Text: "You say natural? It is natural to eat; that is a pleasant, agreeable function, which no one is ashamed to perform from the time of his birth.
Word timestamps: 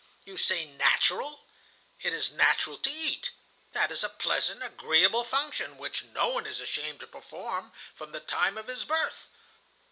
"You 0.25 0.35
say 0.35 0.65
natural? 0.65 1.45
It 2.01 2.11
is 2.11 2.31
natural 2.31 2.79
to 2.79 2.89
eat; 2.89 3.29
that 3.73 3.91
is 3.91 4.03
a 4.03 4.09
pleasant, 4.09 4.63
agreeable 4.63 5.23
function, 5.23 5.77
which 5.77 6.01
no 6.03 6.27
one 6.29 6.47
is 6.47 6.59
ashamed 6.59 7.01
to 7.01 7.05
perform 7.07 7.71
from 7.93 8.11
the 8.11 8.19
time 8.19 8.57
of 8.57 8.65
his 8.65 8.83
birth. 8.83 9.27